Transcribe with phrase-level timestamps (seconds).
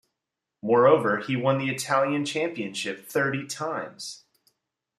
[0.63, 4.23] Moreover, he won the Italian championship thirty times.